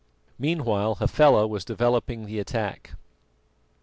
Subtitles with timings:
[0.39, 2.93] Meanwhile Hafela was developing the attack.